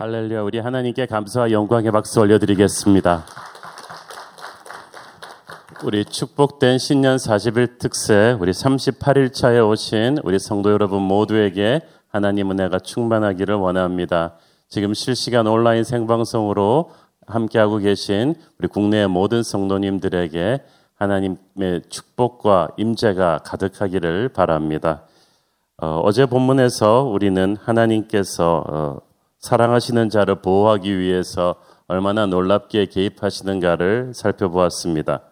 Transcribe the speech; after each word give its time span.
할렐루야, 0.00 0.42
우리 0.42 0.60
하나님께 0.60 1.06
감사와 1.06 1.50
영광의 1.50 1.90
박수 1.90 2.20
올려드리겠습니다. 2.20 3.24
우리 5.82 6.04
축복된 6.04 6.78
신년 6.78 7.16
40일 7.16 7.80
특세, 7.80 8.36
우리 8.38 8.52
38일 8.52 9.32
차에 9.32 9.58
오신 9.58 10.18
우리 10.22 10.38
성도 10.38 10.70
여러분 10.70 11.02
모두에게 11.02 11.80
하나님 12.06 12.52
은혜가 12.52 12.78
충만하기를 12.78 13.56
원합니다. 13.56 14.36
지금 14.68 14.94
실시간 14.94 15.48
온라인 15.48 15.82
생방송으로 15.82 16.92
함께하고 17.26 17.78
계신 17.78 18.36
우리 18.60 18.68
국내의 18.68 19.08
모든 19.08 19.42
성도님들에게 19.42 20.62
하나님의 20.94 21.82
축복과 21.88 22.68
임재가 22.76 23.38
가득하기를 23.38 24.28
바랍니다. 24.28 25.02
어, 25.78 26.08
제 26.12 26.24
본문에서 26.24 27.02
우리는 27.02 27.56
하나님께서 27.56 28.64
어, 28.68 29.07
사랑하시는 29.38 30.10
자를 30.10 30.36
보호하기 30.36 30.98
위해서 30.98 31.56
얼마나 31.86 32.26
놀랍게 32.26 32.86
개입하시는가를 32.86 34.12
살펴보았습니다. 34.14 35.22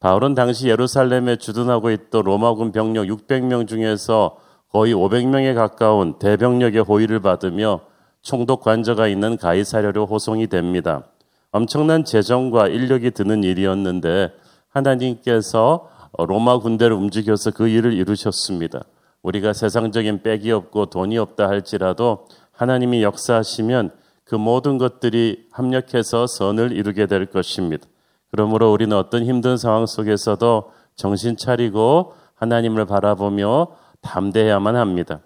바울은 0.00 0.34
당시 0.34 0.68
예루살렘에 0.68 1.36
주둔하고 1.36 1.90
있던 1.90 2.24
로마군 2.24 2.72
병력 2.72 3.06
600명 3.06 3.66
중에서 3.66 4.36
거의 4.70 4.92
500명에 4.92 5.54
가까운 5.54 6.18
대병력의 6.18 6.82
호위를 6.82 7.20
받으며 7.20 7.80
총독 8.22 8.60
관저가 8.60 9.06
있는 9.06 9.36
가이사랴로 9.36 10.06
호송이 10.06 10.48
됩니다. 10.48 11.04
엄청난 11.52 12.04
재정과 12.04 12.68
인력이 12.68 13.12
드는 13.12 13.44
일이었는데 13.44 14.32
하나님께서 14.68 15.88
로마 16.18 16.58
군대를 16.58 16.94
움직여서 16.96 17.52
그 17.52 17.68
일을 17.68 17.92
이루셨습니다. 17.92 18.82
우리가 19.22 19.52
세상적인 19.52 20.22
빽이 20.22 20.50
없고 20.50 20.86
돈이 20.86 21.16
없다 21.16 21.48
할지라도 21.48 22.26
하나님이 22.54 23.02
역사하시면 23.02 23.90
그 24.24 24.34
모든 24.34 24.78
것들이 24.78 25.46
합력해서 25.52 26.26
선을 26.26 26.72
이루게 26.72 27.06
될 27.06 27.26
것입니다. 27.26 27.86
그러므로 28.30 28.72
우리는 28.72 28.96
어떤 28.96 29.24
힘든 29.24 29.56
상황 29.56 29.86
속에서도 29.86 30.70
정신 30.96 31.36
차리고 31.36 32.14
하나님을 32.34 32.86
바라보며 32.86 33.68
담대해야만 34.00 34.76
합니다. 34.76 35.20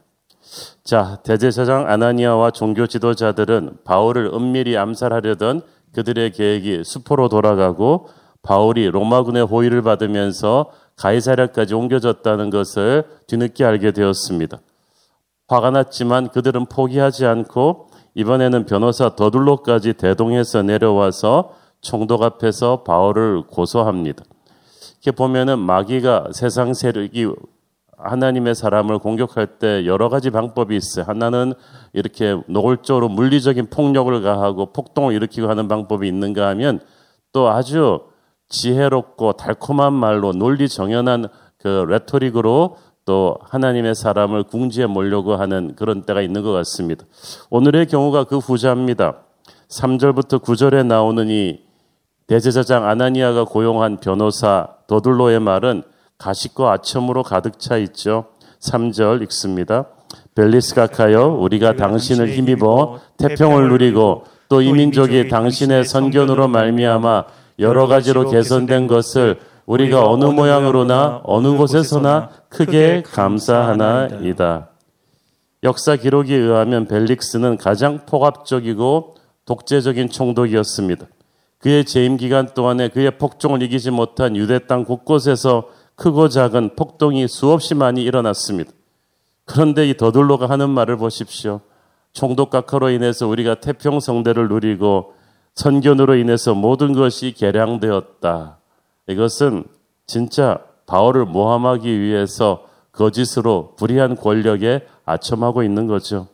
자, 0.84 1.18
대제사장 1.22 1.88
아나니아와 1.88 2.50
종교 2.50 2.86
지도자들은 2.86 3.78
바울을 3.84 4.30
은밀히 4.32 4.76
암살하려던 4.76 5.62
그들의 5.94 6.32
계획이 6.32 6.82
수포로 6.84 7.28
돌아가고 7.28 8.08
바울이 8.42 8.88
로마군의 8.88 9.44
호위를 9.44 9.82
받으면서 9.82 10.70
가이사랴까지 10.96 11.74
옮겨졌다는 11.74 12.50
것을 12.50 13.04
뒤늦게 13.26 13.64
알게 13.64 13.92
되었습니다. 13.92 14.58
화가 15.48 15.70
났지만 15.70 16.28
그들은 16.28 16.66
포기하지 16.66 17.26
않고 17.26 17.88
이번에는 18.14 18.66
변호사 18.66 19.16
더둘로까지 19.16 19.94
대동해서 19.94 20.62
내려와서 20.62 21.54
총독 21.80 22.22
앞에서 22.22 22.82
바울을 22.82 23.42
고소합니다. 23.46 24.24
이렇게 25.02 25.10
보면은 25.12 25.58
마귀가 25.58 26.28
세상 26.32 26.74
세력이 26.74 27.28
하나님의 27.96 28.54
사람을 28.54 28.98
공격할 28.98 29.58
때 29.58 29.86
여러 29.86 30.08
가지 30.08 30.30
방법이 30.30 30.76
있어요. 30.76 31.04
하나는 31.06 31.54
이렇게 31.92 32.40
노골적으로 32.46 33.08
물리적인 33.08 33.70
폭력을 33.70 34.22
가하고 34.22 34.72
폭동을 34.72 35.14
일으키고 35.14 35.48
하는 35.48 35.66
방법이 35.66 36.06
있는가 36.06 36.48
하면 36.48 36.80
또 37.32 37.48
아주 37.48 38.00
지혜롭고 38.48 39.32
달콤한 39.34 39.92
말로 39.92 40.32
논리 40.32 40.68
정연한 40.68 41.28
그 41.58 41.84
레토릭으로 41.88 42.76
또 43.08 43.38
하나님의 43.40 43.94
사람을 43.94 44.42
궁지에 44.42 44.84
몰려고 44.84 45.36
하는 45.36 45.74
그런 45.76 46.02
때가 46.02 46.20
있는 46.20 46.42
것 46.42 46.52
같습니다. 46.52 47.06
오늘의 47.48 47.86
경우가 47.86 48.24
그 48.24 48.36
후자입니다. 48.36 49.14
3절부터 49.70 50.42
9절에 50.42 50.84
나오는 50.84 51.26
이 51.30 51.58
대제사장 52.26 52.86
아나니아가 52.86 53.44
고용한 53.44 54.00
변호사 54.00 54.68
더둘로의 54.88 55.40
말은 55.40 55.84
가식과 56.18 56.70
아첨으로 56.72 57.22
가득 57.22 57.58
차 57.58 57.78
있죠. 57.78 58.26
3절 58.60 59.22
읽습니다. 59.22 59.86
벨리스가카여 60.34 61.28
우리가 61.28 61.76
당신을 61.76 62.34
힘입어 62.34 63.00
태평을 63.16 63.70
누리고 63.70 64.24
또 64.50 64.60
이 64.60 64.70
민족이 64.70 65.28
당신의 65.28 65.86
선견으로 65.86 66.48
말미암아 66.48 67.24
여러 67.58 67.86
가지로 67.86 68.30
개선된 68.30 68.86
것을 68.86 69.38
우리가 69.68 70.08
어느 70.08 70.24
모양으로나 70.24 71.20
어느 71.24 71.54
곳에서나 71.54 72.30
크게 72.48 73.02
감사하나이다. 73.02 74.70
역사 75.62 75.96
기록에 75.96 76.34
의하면 76.34 76.86
벨릭스는 76.86 77.58
가장 77.58 78.06
폭압적이고 78.06 79.16
독재적인 79.44 80.08
총독이었습니다. 80.08 81.06
그의 81.58 81.84
재임 81.84 82.16
기간 82.16 82.46
동안에 82.54 82.88
그의 82.88 83.18
폭종을 83.18 83.62
이기지 83.62 83.90
못한 83.90 84.36
유대 84.36 84.58
땅 84.58 84.84
곳곳에서 84.84 85.68
크고 85.96 86.30
작은 86.30 86.74
폭동이 86.74 87.28
수없이 87.28 87.74
많이 87.74 88.02
일어났습니다. 88.02 88.70
그런데 89.44 89.86
이 89.86 89.94
더둘로가 89.94 90.48
하는 90.48 90.70
말을 90.70 90.96
보십시오. 90.96 91.60
총독각화로 92.14 92.88
인해서 92.88 93.26
우리가 93.26 93.56
태평성대를 93.56 94.48
누리고 94.48 95.12
선견으로 95.56 96.14
인해서 96.14 96.54
모든 96.54 96.94
것이 96.94 97.34
개량되었다. 97.36 98.57
이것은 99.08 99.64
진짜 100.06 100.60
바울을 100.86 101.24
모함하기 101.26 102.00
위해서 102.00 102.66
거짓으로 102.92 103.74
불의한 103.76 104.16
권력에 104.16 104.86
아첨하고 105.04 105.62
있는 105.62 105.86
거죠. 105.86 106.28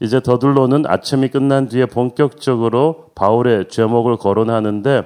이제 0.00 0.20
더둘로는 0.20 0.84
아첨이 0.86 1.28
끝난 1.28 1.68
뒤에 1.68 1.86
본격적으로 1.86 3.10
바울의 3.14 3.68
죄목을 3.68 4.16
거론하는데 4.16 5.02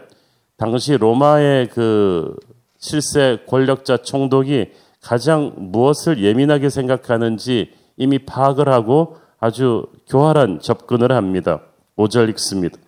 당시 0.56 0.96
로마의 0.96 1.68
그 1.68 2.34
실세 2.78 3.38
권력자 3.48 3.98
총독이 3.98 4.72
가장 5.00 5.52
무엇을 5.56 6.22
예민하게 6.22 6.68
생각하는지 6.68 7.70
이미 7.96 8.18
파악을 8.18 8.68
하고 8.68 9.16
아주 9.38 9.86
교활한 10.08 10.60
접근을 10.60 11.12
합니다. 11.12 11.60
5절 11.96 12.28
읽습니다. 12.30 12.78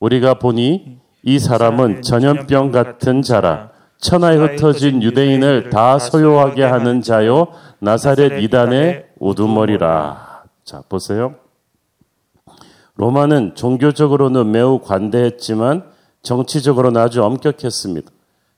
우리가 0.00 0.34
보니 0.34 0.98
이 1.28 1.38
사람은 1.38 2.00
전염병 2.00 2.72
같은 2.72 3.20
자라 3.20 3.68
천하에 3.98 4.36
흩어진 4.36 5.02
유대인을 5.02 5.68
다 5.68 5.98
소요하게 5.98 6.62
하는 6.62 7.02
자요 7.02 7.48
나사렛 7.80 8.42
이단의 8.42 9.08
우두머리라. 9.20 10.44
자, 10.64 10.82
보세요. 10.88 11.34
로마는 12.94 13.56
종교적으로는 13.56 14.50
매우 14.52 14.80
관대했지만 14.80 15.84
정치적으로는 16.22 16.98
아주 16.98 17.22
엄격했습니다. 17.22 18.10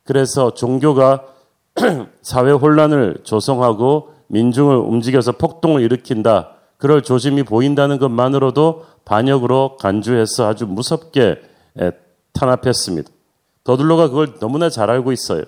그래서 0.04 0.54
종교가 0.54 1.24
사회 2.22 2.52
혼란을 2.52 3.16
조성하고 3.24 4.10
민중을 4.28 4.76
움직여서 4.76 5.32
폭동을 5.32 5.82
일으킨다. 5.82 6.50
그럴 6.76 7.02
조짐이 7.02 7.42
보인다는 7.42 7.98
것만으로도 7.98 8.84
반역으로 9.04 9.76
간주해서 9.76 10.46
아주 10.46 10.68
무섭게 10.68 11.40
탄압했습니다. 12.32 13.10
더둘로가 13.64 14.08
그걸 14.08 14.38
너무나 14.38 14.70
잘 14.70 14.90
알고 14.90 15.12
있어요. 15.12 15.44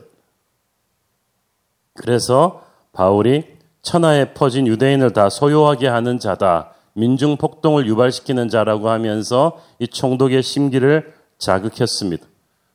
그래서 1.95 2.63
바울이 2.93 3.45
천하에 3.83 4.33
퍼진 4.35 4.67
유대인을 4.67 5.13
다 5.13 5.29
소요하게 5.29 5.89
하는 5.89 6.19
자다. 6.19 6.73
민중 6.95 7.37
폭동을 7.37 7.87
유발시키는 7.87 8.49
자라고 8.49 8.91
하면서 8.91 9.61
이 9.79 9.89
총독의 9.89 10.43
심기를 10.43 11.15
자극했습니다. 11.39 12.27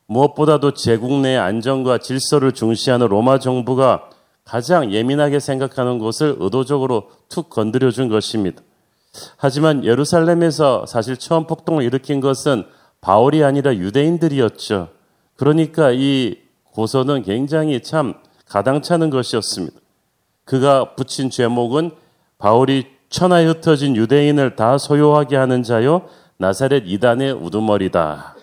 무엇보다도 0.08 0.74
제국 0.74 1.20
내의 1.20 1.38
안정과 1.38 2.00
질서를 2.00 2.52
중시하는 2.54 3.08
로마 3.08 3.40
정부가 3.40 4.10
가장 4.44 4.92
예민하게 4.92 5.40
생각하는 5.40 6.00
것을 6.00 6.38
의도적으로 6.40 7.12
툭 7.30 7.50
건드려 7.50 7.92
준 7.92 8.08
것입니다. 8.08 8.62
하지만 9.36 9.84
예루살렘에서 9.84 10.86
사실 10.86 11.18
처음 11.18 11.48
폭동을 11.48 11.84
일으킨 11.84 12.22
것은 12.22 12.66
바울이 13.02 13.44
아니라 13.44 13.76
유대인들이었죠. 13.76 14.90
그러니까 15.36 15.92
이 15.92 16.38
고소는 16.72 17.24
굉장히 17.24 17.82
참 17.82 18.16
가당차는 18.48 19.10
것이었습니다. 19.10 19.78
그가 20.46 20.96
붙인 20.96 21.30
제목은 21.30 21.92
바울이 22.38 22.88
천하에 23.10 23.46
흩어진 23.46 23.96
유대인을 23.96 24.56
다 24.56 24.78
소요하게 24.78 25.36
하는 25.36 25.64
자요 25.64 26.08
나사렛 26.38 26.84
이단의 26.86 27.34
우두머리다. 27.34 28.36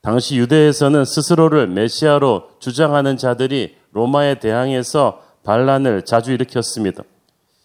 당시 0.00 0.36
유대에서는 0.36 1.04
스스로를 1.04 1.66
메시아로 1.66 2.50
주장하는 2.58 3.16
자들이 3.16 3.76
로마에 3.92 4.38
대항해서 4.38 5.22
반란을 5.44 6.02
자주 6.02 6.32
일으켰습니다. 6.32 7.04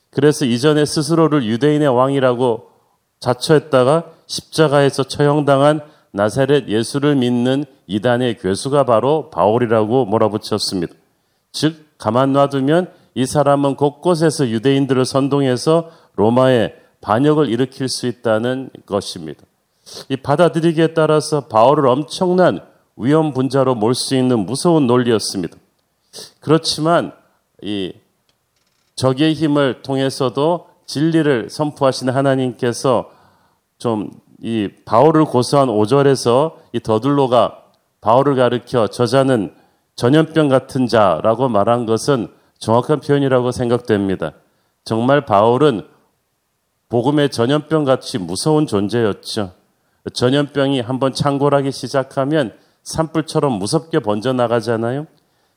그래서 0.10 0.46
이전에 0.46 0.86
스스로를 0.86 1.44
유대인의 1.44 1.88
왕이라고 1.88 2.69
자처했다가 3.20 4.12
십자가에서 4.28 5.04
처형당한 5.04 5.82
나사렛 6.12 6.68
예수를 6.68 7.16
믿는 7.16 7.66
이단의 7.88 8.38
괴수가 8.40 8.86
바로 8.86 9.30
바울이라고 9.30 10.06
몰아붙였습니다. 10.06 10.94
즉, 11.52 11.86
가만 11.98 12.34
놔두면 12.34 12.92
이 13.16 13.26
사람은 13.26 13.76
곳곳에서 13.76 14.50
유대인들을 14.50 15.04
선동해서 15.06 15.92
로마에 16.16 16.74
반역을 17.02 17.50
일으킬 17.50 17.90
수 17.90 18.08
있다는 18.08 18.70
것입니다. 18.86 19.44
이 20.10 20.16
받아들이기에 20.16 20.94
따라서 20.94 21.48
바울을 21.48 21.88
엄청난 21.88 22.62
위험 22.96 23.34
분자로 23.34 23.76
몰 23.76 23.94
수 23.96 24.16
있는 24.16 24.46
무서운 24.46 24.88
논리였습니다. 24.88 25.58
그렇지만 26.40 27.14
이 27.62 27.94
적의 28.96 29.34
힘을 29.34 29.82
통해서도 29.82 30.69
진리를 30.90 31.50
선포하시는 31.50 32.14
하나님께서 32.14 33.12
좀 33.78 34.12
이 34.42 34.70
바울을 34.86 35.26
고소한 35.26 35.68
5절에서 35.68 36.54
이 36.72 36.80
더들로가 36.80 37.64
바울을 38.02 38.36
가르켜 38.36 38.88
저자는 38.88 39.54
전염병 39.96 40.48
같은 40.48 40.88
자라고 40.88 41.50
말한 41.50 41.86
것은 41.86 42.30
정확한 42.58 43.02
표현이라고 43.02 43.52
생각됩니다. 43.52 44.34
정말 44.86 45.26
바울은 45.26 45.86
복음의 46.88 47.30
전염병 47.30 47.84
같이 47.84 48.18
무서운 48.18 48.66
존재였죠. 48.66 49.52
전염병이 50.14 50.80
한번 50.80 51.14
창궐하기 51.14 51.72
시작하면 51.72 52.54
산불처럼 52.84 53.54
무섭게 53.54 54.00
번져 54.00 54.32
나가잖아요. 54.32 55.06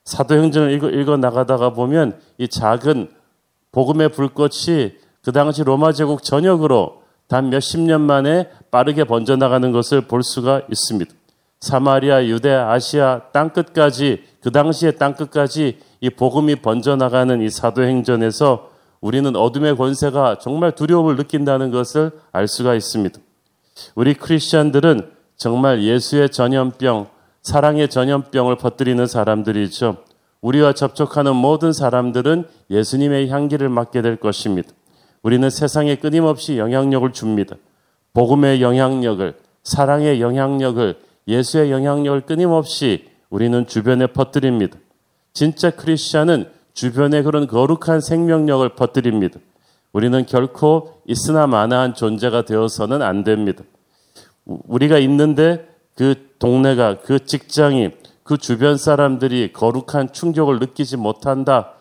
사도행전을 0.04 0.72
읽어, 0.72 0.90
읽어 0.90 1.16
나가다가 1.16 1.70
보면 1.70 2.20
이 2.38 2.48
작은 2.48 3.08
복음의 3.70 4.10
불꽃이 4.10 4.96
그 5.22 5.32
당시 5.32 5.62
로마 5.62 5.92
제국 5.92 6.22
전역으로 6.22 7.02
단 7.28 7.48
몇십 7.48 7.80
년 7.80 8.00
만에 8.00 8.50
빠르게 8.70 9.04
번져나가는 9.04 9.72
것을 9.72 10.02
볼 10.02 10.22
수가 10.22 10.62
있습니다. 10.70 11.12
사마리아, 11.60 12.24
유대, 12.26 12.52
아시아 12.52 13.22
땅끝까지 13.32 14.24
그 14.42 14.50
당시의 14.50 14.98
땅끝까지 14.98 15.78
이 16.00 16.10
복음이 16.10 16.56
번져나가는 16.56 17.40
이 17.40 17.48
사도행전에서 17.48 18.70
우리는 19.00 19.34
어둠의 19.36 19.76
권세가 19.76 20.38
정말 20.40 20.72
두려움을 20.72 21.16
느낀다는 21.16 21.70
것을 21.70 22.10
알 22.32 22.48
수가 22.48 22.74
있습니다. 22.74 23.18
우리 23.94 24.14
크리스천들은 24.14 25.10
정말 25.36 25.82
예수의 25.82 26.30
전염병, 26.30 27.06
사랑의 27.42 27.88
전염병을 27.88 28.56
퍼뜨리는 28.56 29.04
사람들이죠. 29.06 29.96
우리와 30.40 30.72
접촉하는 30.72 31.36
모든 31.36 31.72
사람들은 31.72 32.44
예수님의 32.70 33.28
향기를 33.28 33.68
맡게 33.68 34.02
될 34.02 34.16
것입니다. 34.16 34.70
우리는 35.22 35.48
세상에 35.50 35.96
끊임없이 35.96 36.58
영향력을 36.58 37.12
줍니다. 37.12 37.56
복음의 38.12 38.60
영향력을, 38.60 39.34
사랑의 39.62 40.20
영향력을, 40.20 40.98
예수의 41.28 41.70
영향력을 41.70 42.22
끊임없이 42.22 43.08
우리는 43.30 43.66
주변에 43.66 44.08
퍼뜨립니다. 44.08 44.78
진짜 45.32 45.70
크리스천은 45.70 46.50
주변에 46.74 47.22
그런 47.22 47.46
거룩한 47.46 48.00
생명력을 48.00 48.68
퍼뜨립니다. 48.70 49.38
우리는 49.92 50.26
결코 50.26 51.02
있으나 51.06 51.46
마나한 51.46 51.94
존재가 51.94 52.44
되어서는 52.44 53.02
안 53.02 53.24
됩니다. 53.24 53.62
우리가 54.44 54.98
있는데 54.98 55.68
그 55.94 56.30
동네가, 56.38 57.00
그 57.00 57.24
직장이, 57.24 57.90
그 58.22 58.38
주변 58.38 58.76
사람들이 58.76 59.52
거룩한 59.52 60.12
충격을 60.12 60.58
느끼지 60.58 60.96
못한다. 60.96 61.74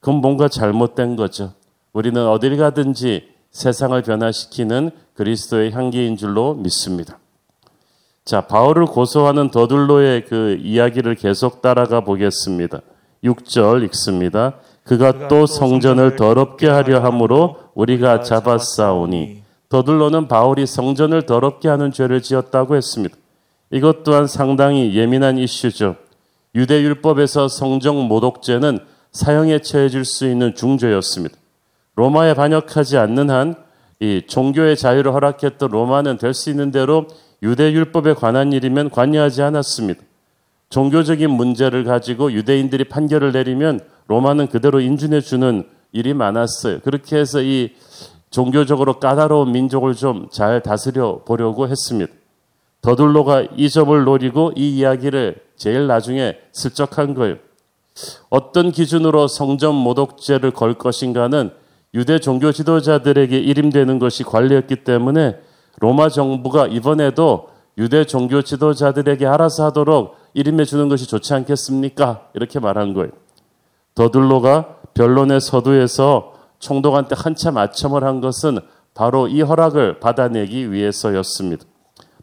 그건 0.00 0.16
뭔가 0.16 0.48
잘못된 0.48 1.16
거죠. 1.16 1.54
우리는 1.92 2.26
어딜 2.26 2.56
가든지 2.56 3.28
세상을 3.50 4.00
변화시키는 4.02 4.90
그리스도의 5.14 5.72
향기인 5.72 6.16
줄로 6.16 6.54
믿습니다. 6.54 7.18
자, 8.24 8.42
바울을 8.42 8.86
고소하는 8.86 9.50
더둘로의 9.50 10.24
그 10.26 10.58
이야기를 10.62 11.16
계속 11.16 11.60
따라가 11.60 12.00
보겠습니다. 12.02 12.80
6절 13.24 13.84
읽습니다. 13.84 14.54
그가 14.84 15.28
또 15.28 15.46
성전을 15.46 16.16
더럽게 16.16 16.68
하려 16.68 17.00
함으로 17.00 17.56
우리가 17.74 18.22
잡았사오니 18.22 19.42
더둘로는 19.68 20.28
바울이 20.28 20.66
성전을 20.66 21.22
더럽게 21.26 21.68
하는 21.68 21.92
죄를 21.92 22.20
지었다고 22.22 22.76
했습니다. 22.76 23.16
이것 23.70 24.02
또한 24.04 24.26
상당히 24.26 24.94
예민한 24.94 25.38
이슈죠. 25.38 25.96
유대 26.54 26.82
율법에서 26.82 27.48
성정 27.48 28.06
모독죄는 28.06 28.80
사형에 29.12 29.60
처해질 29.60 30.04
수 30.04 30.26
있는 30.26 30.54
중죄였습니다. 30.54 31.36
로마에 31.96 32.34
반역하지 32.34 32.96
않는 32.98 33.30
한 33.30 33.72
이 34.02 34.20
종교의 34.26 34.76
자유를 34.76 35.14
허락했던 35.14 35.70
로마는 35.70 36.18
될 36.18 36.34
수 36.34 36.50
있는 36.50 36.72
대로 36.72 37.06
유대 37.40 37.70
율법에 37.72 38.14
관한 38.14 38.52
일이면 38.52 38.90
관여하지 38.90 39.42
않았습니다. 39.42 40.02
종교적인 40.70 41.30
문제를 41.30 41.84
가지고 41.84 42.32
유대인들이 42.32 42.84
판결을 42.84 43.30
내리면 43.30 43.78
로마는 44.08 44.48
그대로 44.48 44.80
인준해 44.80 45.20
주는 45.20 45.62
일이 45.92 46.14
많았어요. 46.14 46.80
그렇게 46.80 47.16
해서 47.16 47.42
이 47.42 47.74
종교적으로 48.30 48.94
까다로운 48.98 49.52
민족을 49.52 49.94
좀 49.94 50.28
잘 50.32 50.60
다스려 50.62 51.20
보려고 51.24 51.68
했습니다. 51.68 52.12
더둘로가 52.80 53.44
이 53.56 53.70
점을 53.70 54.02
노리고 54.02 54.50
이 54.56 54.78
이야기를 54.78 55.36
제일 55.54 55.86
나중에 55.86 56.38
슬쩍한 56.50 57.14
거예요. 57.14 57.36
어떤 58.30 58.72
기준으로 58.72 59.28
성전 59.28 59.76
모독죄를 59.76 60.50
걸 60.50 60.74
것인가는 60.74 61.61
유대 61.94 62.18
종교 62.18 62.52
지도자들에게 62.52 63.38
일임되는 63.38 63.98
것이 63.98 64.24
관리였기 64.24 64.76
때문에 64.76 65.38
로마 65.78 66.08
정부가 66.08 66.66
이번에도 66.66 67.48
유대 67.78 68.04
종교 68.04 68.42
지도자들에게 68.42 69.26
알아서 69.26 69.66
하도록 69.66 70.16
이름해 70.34 70.64
주는 70.64 70.88
것이 70.88 71.06
좋지 71.06 71.34
않겠습니까? 71.34 72.28
이렇게 72.34 72.60
말한 72.60 72.94
거예요. 72.94 73.10
더둘로가 73.94 74.76
변론의 74.94 75.40
서두에서 75.40 76.34
총독한테 76.58 77.14
한참 77.18 77.58
아첨을 77.58 78.04
한 78.04 78.20
것은 78.20 78.58
바로 78.94 79.26
이 79.28 79.42
허락을 79.42 80.00
받아내기 80.00 80.70
위해서였습니다. 80.70 81.64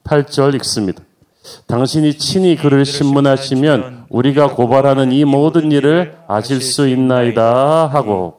8절 0.03 0.55
읽습니다. 0.55 1.03
당신이 1.67 2.17
친히 2.17 2.55
그를 2.55 2.85
신문하시면 2.85 4.05
우리가 4.09 4.55
고발하는 4.55 5.11
이 5.11 5.25
모든 5.25 5.71
일을 5.71 6.17
아실 6.27 6.61
수 6.61 6.87
있나이다 6.87 7.87
하고 7.87 8.38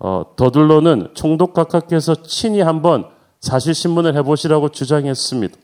어, 0.00 0.24
더둘로는 0.34 1.10
총독 1.14 1.52
각하께서 1.52 2.22
친히 2.22 2.60
한번 2.60 3.04
사실 3.40 3.74
신문을 3.74 4.16
해보시라고 4.16 4.70
주장했습니다. 4.70 5.56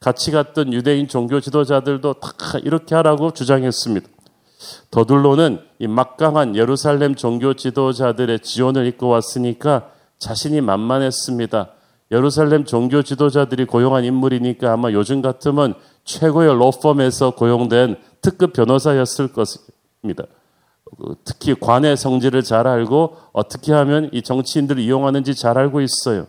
같이 0.00 0.30
갔던 0.32 0.72
유대인 0.72 1.08
종교 1.08 1.40
지도자들도 1.40 2.14
다 2.14 2.28
이렇게 2.62 2.94
하라고 2.96 3.30
주장했습니다. 3.30 4.08
더둘로는 4.90 5.60
이 5.78 5.86
막강한 5.86 6.56
예루살렘 6.56 7.14
종교 7.14 7.54
지도자들의 7.54 8.40
지원을 8.40 8.86
이끌어 8.86 9.08
왔으니까 9.10 9.90
자신이 10.18 10.60
만만했습니다. 10.60 11.70
예루살렘 12.10 12.64
종교 12.64 13.02
지도자들이 13.02 13.66
고용한 13.66 14.04
인물이니까 14.04 14.72
아마 14.72 14.90
요즘 14.92 15.22
같으면 15.22 15.74
최고의 16.04 16.54
로펌에서 16.54 17.32
고용된 17.32 17.96
특급 18.20 18.52
변호사였을 18.52 19.32
것입니다. 19.32 20.24
특히 21.24 21.54
관의 21.54 21.96
성질을 21.96 22.42
잘 22.42 22.66
알고 22.66 23.16
어떻게 23.32 23.72
하면 23.72 24.08
이 24.12 24.22
정치인들을 24.22 24.80
이용하는지 24.82 25.34
잘 25.34 25.58
알고 25.58 25.80
있어요. 25.80 26.26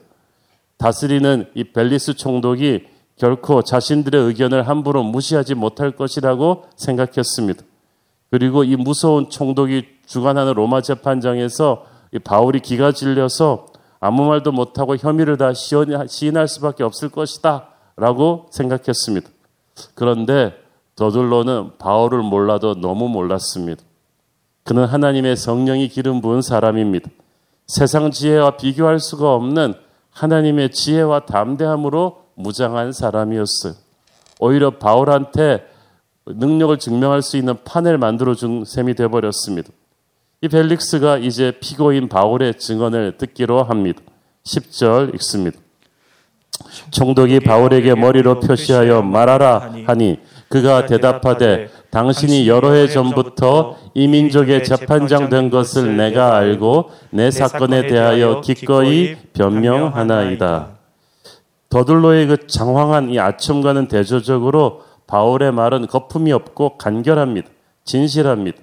다스리는 0.78 1.50
이 1.56 1.64
벨리스 1.64 2.16
총독이 2.16 2.86
결코 3.16 3.64
자신들의 3.64 4.22
의견을 4.22 4.68
함부로 4.68 5.04
무시하지 5.04 5.56
못할 5.56 5.92
것이라고 5.92 6.66
생각했습니다. 6.76 7.64
그리고 8.30 8.64
이 8.64 8.76
무서운 8.76 9.30
총독이 9.30 9.86
주관하는 10.06 10.54
로마 10.54 10.82
재판장에서 10.82 11.86
바울이 12.24 12.60
기가 12.60 12.92
질려서 12.92 13.68
아무 14.00 14.26
말도 14.26 14.52
못하고 14.52 14.96
혐의를 14.96 15.38
다 15.38 15.54
시인할 15.54 16.48
수밖에 16.48 16.84
없을 16.84 17.10
것이다 17.10 17.70
라고 17.96 18.48
생각했습니다. 18.52 19.28
그런데 19.96 20.54
더들로는 20.96 21.78
바울을 21.78 22.22
몰라도 22.22 22.76
너무 22.76 23.08
몰랐습니다. 23.10 23.84
그는 24.68 24.84
하나님의 24.84 25.38
성령이 25.38 25.88
기름 25.88 26.20
부은 26.20 26.42
사람입니다. 26.42 27.10
세상 27.68 28.12
지혜와 28.12 28.58
비교할 28.58 29.00
수가 29.00 29.34
없는 29.34 29.76
하나님의 30.12 30.72
지혜와 30.72 31.22
담대함으로 31.22 32.26
무장한 32.36 32.92
사람이었어요. 32.92 33.74
오히려 34.42 34.72
바울한테 34.72 35.66
능력을 36.26 36.78
증명할 36.80 37.22
수 37.22 37.38
있는 37.38 37.56
판을 37.64 37.98
만들어 37.98 38.36
준 38.36 38.66
셈이 38.66 38.96
되어 38.96 39.08
버렸습니다. 39.08 39.70
이 40.42 40.50
벨릭스가 40.50 41.18
이제 41.18 41.54
피고인 41.62 42.10
바울의 42.10 42.56
증언을 42.56 43.18
듣기로 43.18 43.64
합니다. 43.64 44.02
10절 44.44 45.16
읽습니다. 45.16 45.58
총독이 46.92 47.40
바울에게 47.40 47.96
머리로 47.96 48.42
표시하여 48.42 49.02
말하라 49.02 49.76
하니 49.86 50.20
그가 50.50 50.86
대답하되 50.86 51.70
당신이 51.90 52.48
여러 52.48 52.72
해 52.72 52.88
전부터 52.88 53.78
이 53.94 54.08
민족의 54.08 54.64
재판장 54.64 55.30
된 55.30 55.50
것을 55.50 55.98
내가 55.98 56.36
알고 56.38 56.92
내 57.10 57.32
사건에 57.32 57.88
대하여 57.88 58.42
기꺼이 58.42 59.16
변명하나이다. 59.34 60.78
더들로의 61.70 62.28
그 62.28 62.48
장황한 62.48 63.10
이 63.10 63.20
아첨과는 63.20 63.88
대조적으로 63.88 64.84
바울의 65.06 65.52
말은 65.52 65.88
거품이 65.88 66.32
없고 66.32 66.78
간결합니다. 66.78 67.50
진실합니다. 67.84 68.58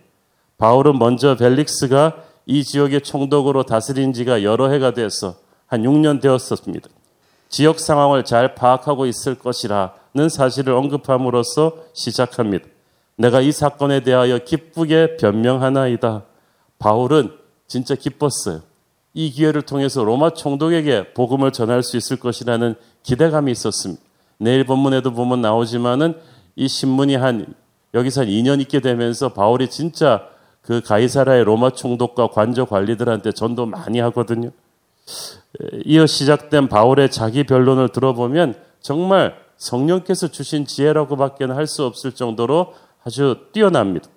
바울은 0.58 0.98
먼저 0.98 1.36
벨릭스가 1.36 2.16
이 2.46 2.62
지역의 2.62 3.02
총독으로 3.02 3.64
다스린 3.64 4.12
지가 4.12 4.42
여러 4.42 4.68
해가 4.68 4.92
돼서 4.92 5.34
한 5.66 5.82
6년 5.82 6.20
되었습니다. 6.20 6.88
지역 7.48 7.80
상황을 7.80 8.24
잘 8.24 8.54
파악하고 8.54 9.06
있을 9.06 9.34
것이라는 9.36 10.03
사실을 10.28 10.74
언급함으로써 10.74 11.76
시작합니다. 11.92 12.66
내가 13.16 13.40
이 13.40 13.52
사건에 13.52 14.00
대하여 14.00 14.38
기쁘게 14.38 15.16
변명하나이다. 15.16 16.24
바울은 16.78 17.32
진짜 17.66 17.94
기뻤어요. 17.94 18.60
이 19.12 19.30
기회를 19.30 19.62
통해서 19.62 20.02
로마 20.02 20.30
총독에게 20.30 21.14
복음을 21.14 21.52
전할 21.52 21.82
수 21.82 21.96
있을 21.96 22.16
것이라는 22.18 22.74
기대감이 23.02 23.50
있었습니다. 23.52 24.02
내일 24.38 24.64
본문에도 24.64 25.12
보면 25.12 25.40
나오지만은 25.40 26.14
이 26.56 26.68
신문이 26.68 27.16
한 27.16 27.54
여기서 27.94 28.22
한 28.22 28.28
2년 28.28 28.60
있게 28.60 28.80
되면서 28.80 29.32
바울이 29.32 29.70
진짜 29.70 30.28
그 30.62 30.80
가이사라의 30.80 31.44
로마 31.44 31.70
총독과 31.70 32.28
관저 32.28 32.64
관리들한테 32.64 33.32
전도 33.32 33.66
많이 33.66 34.00
하거든요. 34.00 34.50
이어 35.84 36.06
시작된 36.06 36.68
바울의 36.68 37.10
자기 37.10 37.44
변론을 37.44 37.90
들어보면 37.90 38.54
정말 38.80 39.43
성령께서 39.64 40.28
주신 40.28 40.66
지혜라고밖에 40.66 41.44
할 41.46 41.66
수 41.66 41.84
없을 41.84 42.12
정도로 42.12 42.74
아주 43.04 43.36
뛰어납니다. 43.52 44.08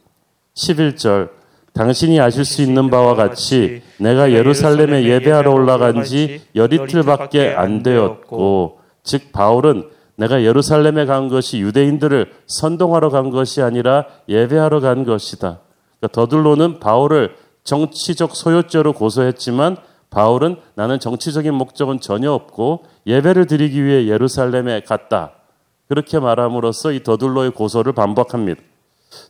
11절 0.56 1.30
당신이 1.74 2.20
아실 2.20 2.44
수 2.44 2.62
있는 2.62 2.89
바와 2.89 3.16
같이 3.16 3.82
내가 4.00 4.32
예루살렘에 4.32 5.04
예배하러 5.06 5.51
올라간 5.51 6.04
지 6.04 6.42
열이틀밖에 6.56 7.54
안 7.54 7.84
되었고 7.84 8.80
즉 9.04 9.32
바울은 9.32 9.89
내가 10.16 10.44
예루살렘에 10.44 11.06
간 11.06 11.30
것이 11.30 11.60
유대인들을 11.60 12.34
선동하러 12.48 13.10
간 13.10 13.30
것이 13.30 13.62
아니라 13.62 14.06
예배하러 14.27 14.82
간 14.82 15.06
것이다. 15.06 15.60
그러니까 16.00 16.08
더들로는 16.12 16.80
바울을 16.80 17.36
정치적 17.63 18.36
소요죄로 18.36 18.94
고소했지만 18.94 19.77
바울은 20.10 20.58
나는 20.75 21.00
정치적인 21.00 21.54
목적은 21.54 22.00
전혀 22.00 22.32
없고 22.32 22.86
예배를 23.06 23.46
드리기 23.46 23.84
위해 23.84 24.08
예루살렘에 24.08 24.82
갔다. 24.82 25.37
그렇게 25.88 26.20
말함으로써 26.20 26.91
이 26.91 27.03
더둘로의 27.03 27.51
고소를 27.51 27.94
반박합니다. 27.94 28.62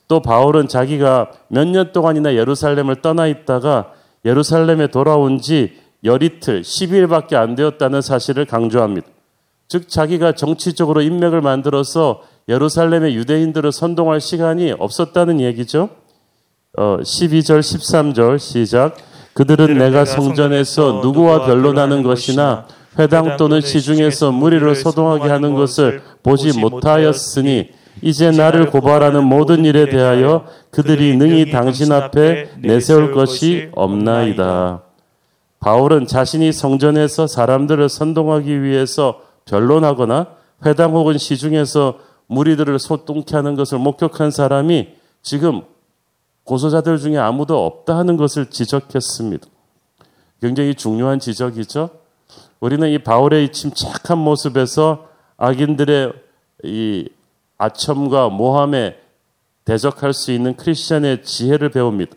또 0.08 0.22
바울은 0.22 0.68
자기가 0.68 1.32
몇 1.50 1.68
년 1.68 1.92
동안이나 1.92 2.34
예루살렘을 2.36 3.02
떠나 3.02 3.28
있다가 3.28 3.92
예루살렘에 4.26 4.88
돌아온 4.88 5.40
지 5.40 5.78
열이틀, 6.04 6.62
10일밖에 6.62 7.36
안 7.36 7.56
되었다는 7.56 8.02
사실을 8.02 8.46
강조합니다. 8.46 9.08
즉 9.68 9.90
자기가 9.90 10.32
정치적으로 10.34 11.02
인맥을 11.02 11.42
만들어서 11.42 12.22
예루살렘의 12.50 13.16
유대인들을 13.16 13.72
선동할 13.72 14.22
시간이 14.22 14.74
없었다는 14.80 15.42
얘기죠. 15.42 15.90
어, 16.78 16.98
12절, 17.02 17.60
13절 17.60 18.40
시작. 18.40 18.96
그들은 19.34 19.78
내가 19.78 20.06
성전에서 20.06 21.02
누구와 21.04 21.46
변론하는 21.46 22.02
것이나 22.04 22.66
회당 23.00 23.38
또는 23.38 23.62
시중에서 23.62 24.32
무리를 24.32 24.75
소동하게 24.75 25.30
하는 25.30 25.54
것을 25.54 26.01
보지 26.24 26.60
못하였으니 26.60 27.70
이제 28.01 28.32
나를 28.32 28.70
고발하는 28.70 29.24
모든 29.24 29.66
일에 29.66 29.89
대하여 29.89 30.46
그들이 30.72 31.18
능히 31.18 31.51
당신 31.51 31.92
앞에 31.92 32.50
내세울 32.60 33.13
것이 33.13 33.70
없나이다. 33.74 34.84
바울은 35.60 36.06
자신이 36.06 36.51
성전에서 36.51 37.27
사람들을 37.27 37.89
선동하기 37.89 38.62
위해서 38.62 39.22
변론하거나 39.46 40.27
회당 40.66 40.94
혹은 40.94 41.18
시중에서 41.18 42.00
무리들을 42.27 42.77
소동케 42.77 43.36
하는 43.36 43.56
것을 43.56 43.80
목격한 43.80 44.32
사람이 44.32 44.89
지금 45.22 45.62
고소자들 46.44 46.98
중에 47.00 47.18
아무도 47.18 47.66
없다 47.66 47.98
하는 47.98 48.18
것을 48.18 48.50
지적했습니다. 48.50 49.48
굉장히 50.42 50.75
중요한 50.75 51.20
지적이죠. 51.20 51.89
우리는 52.60 52.90
이 52.90 52.98
바울의 52.98 53.46
이 53.46 53.52
침착한 53.52 54.18
모습에서 54.18 55.08
악인들의 55.38 56.14
이 56.64 57.10
아첨과 57.58 58.30
모함에 58.30 58.98
대적할 59.66 60.14
수 60.14 60.32
있는 60.32 60.56
크리스천의 60.56 61.24
지혜를 61.24 61.70
배웁니다. 61.70 62.16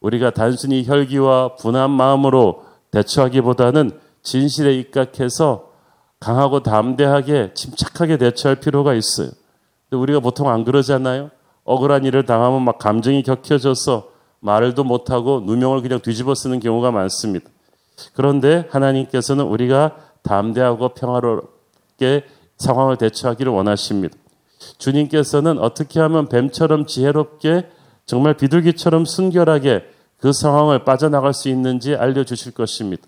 우리가 0.00 0.30
단순히 0.30 0.84
혈기와 0.84 1.56
분한 1.56 1.90
마음으로 1.90 2.64
대처하기보다는 2.90 3.98
진실에 4.22 4.74
입각해서 4.74 5.70
강하고 6.20 6.62
담대하게 6.62 7.54
침착하게 7.54 8.18
대처할 8.18 8.60
필요가 8.60 8.94
있어요. 8.94 9.30
우리가 9.90 10.20
보통 10.20 10.48
안 10.48 10.64
그러잖아요. 10.64 11.30
억울한 11.64 12.04
일을 12.04 12.24
당하면 12.26 12.62
막 12.62 12.78
감정이 12.78 13.22
격해져서 13.22 14.08
말도 14.40 14.84
못하고 14.84 15.40
누명을 15.46 15.82
그냥 15.82 16.00
뒤집어 16.00 16.34
쓰는 16.34 16.60
경우가 16.60 16.90
많습니다. 16.90 17.48
그런데 18.14 18.68
하나님께서는 18.70 19.44
우리가 19.44 19.96
담대하고 20.22 20.90
평화롭게 20.90 22.24
상황을 22.58 22.96
대처하기를 22.96 23.52
원하십니다. 23.52 24.16
주님께서는 24.78 25.58
어떻게 25.58 26.00
하면 26.00 26.28
뱀처럼 26.28 26.86
지혜롭게 26.86 27.68
정말 28.06 28.34
비둘기처럼 28.34 29.04
순결하게 29.04 29.84
그 30.18 30.32
상황을 30.32 30.84
빠져나갈 30.84 31.34
수 31.34 31.48
있는지 31.48 31.96
알려주실 31.96 32.52
것입니다. 32.52 33.02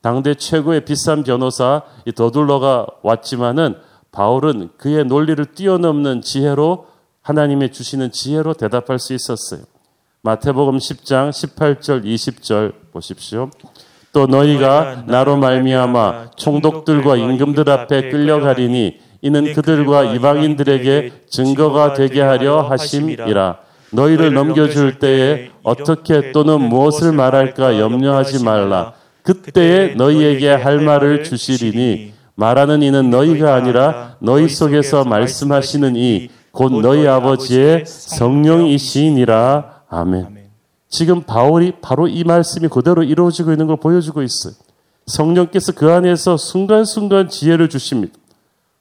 당대 0.00 0.34
최고의 0.34 0.84
비싼 0.84 1.22
변호사 1.22 1.82
이 2.06 2.12
더둘러가 2.12 2.86
왔지만은 3.02 3.76
바울은 4.12 4.70
그의 4.76 5.04
논리를 5.04 5.44
뛰어넘는 5.44 6.22
지혜로 6.22 6.86
하나님의 7.22 7.72
주시는 7.72 8.12
지혜로 8.12 8.54
대답할 8.54 8.98
수 8.98 9.14
있었어요. 9.14 9.62
마태복음 10.22 10.78
10장 10.78 11.30
18절 11.30 12.04
20절 12.04 12.92
보십시오. 12.92 13.50
또 14.14 14.26
너희가 14.26 15.04
나로 15.06 15.36
말미암아 15.36 16.30
총독들과 16.36 17.16
임금들 17.16 17.68
앞에 17.68 18.08
끌려가리니 18.08 18.96
이는 19.20 19.52
그들과 19.52 20.04
이방인들에게 20.04 21.12
증거가 21.28 21.92
되게 21.92 22.22
하려 22.22 22.62
하심이라. 22.62 23.56
너희를 23.92 24.32
넘겨줄 24.32 24.98
때에 24.98 25.50
어떻게 25.62 26.32
또는 26.32 26.62
무엇을 26.62 27.12
말할까 27.12 27.78
염려하지 27.78 28.42
말라. 28.44 28.92
그때에 29.22 29.94
너희에게 29.94 30.48
할 30.48 30.80
말을 30.80 31.24
주시리니 31.24 32.12
말하는 32.34 32.82
이는 32.82 33.10
너희가 33.10 33.54
아니라 33.54 34.16
너희 34.20 34.48
속에서 34.48 35.04
말씀하시는 35.04 35.96
이 35.96 36.30
곧 36.54 36.80
너희 36.80 37.06
아버지의 37.06 37.82
성령이시니라. 37.84 39.82
아멘. 39.88 40.43
지금 40.94 41.22
바울이 41.22 41.72
바로 41.82 42.06
이 42.06 42.22
말씀이 42.22 42.68
그대로 42.68 43.02
이루어지고 43.02 43.50
있는 43.50 43.66
걸 43.66 43.78
보여주고 43.78 44.22
있어요. 44.22 44.54
성령께서 45.08 45.72
그 45.72 45.90
안에서 45.90 46.36
순간순간 46.36 47.28
지혜를 47.28 47.68
주십니다. 47.68 48.14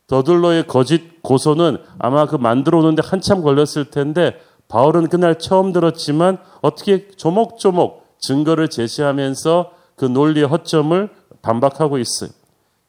더둘러의 0.05 0.67
거짓 0.67 1.23
고소는 1.23 1.79
아마 1.97 2.27
그 2.27 2.35
만들어 2.35 2.77
오는데 2.77 3.01
한참 3.03 3.41
걸렸을 3.41 3.89
텐데 3.89 4.39
바울은 4.67 5.07
그날 5.07 5.39
처음 5.39 5.73
들었지만 5.73 6.37
어떻게 6.61 7.07
조목조목 7.07 8.05
증거를 8.19 8.69
제시하면서 8.69 9.71
그 9.95 10.05
논리의 10.05 10.45
허점을 10.45 11.09
반박하고 11.41 11.97
있어요. 11.97 12.29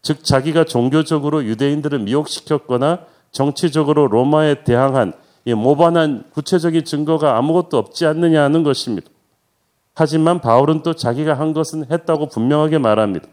즉 0.03 0.23
자기가 0.23 0.65
종교적으로 0.65 1.47
유대인들을 1.47 1.99
미혹시켰거나 2.01 3.07
정치적으로 3.33 4.07
로마에 4.07 4.65
대항한 4.65 5.15
모반한 5.47 6.25
구체적인 6.35 6.85
증거가 6.85 7.39
아무것도 7.39 7.79
없지 7.79 8.05
않느냐 8.05 8.43
하는 8.43 8.63
것입니다. 8.63 9.14
하지만 9.95 10.41
바울은 10.41 10.83
또 10.83 10.95
자기가 10.95 11.35
한 11.35 11.53
것은 11.53 11.87
했다고 11.91 12.29
분명하게 12.29 12.79
말합니다. 12.79 13.27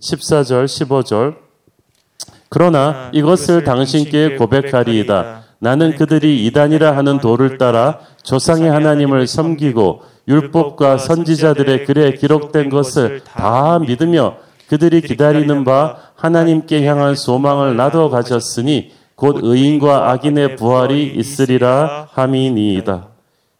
14절, 0.00 0.66
15절. 0.66 1.36
그러나 2.48 3.10
이것을 3.12 3.64
당신께 3.64 4.36
고백하리이다. 4.36 5.42
나는 5.58 5.96
그들이 5.96 6.46
이단이라 6.46 6.96
하는 6.96 7.18
도를 7.18 7.58
따라 7.58 7.98
조상의 8.22 8.70
하나님을 8.70 9.26
섬기고 9.26 10.02
율법과 10.28 10.98
선지자들의 10.98 11.84
글에 11.84 12.12
기록된 12.14 12.70
것을 12.70 13.22
다 13.24 13.78
믿으며 13.80 14.36
그들이 14.68 15.00
기다리는 15.00 15.64
바 15.64 15.96
하나님께 16.14 16.86
향한 16.86 17.14
소망을 17.14 17.76
나도 17.76 18.10
가졌으니 18.10 18.92
곧 19.14 19.38
의인과 19.42 20.10
악인의 20.10 20.56
부활이 20.56 21.06
있으리라 21.16 22.08
함이니이다. 22.12 23.08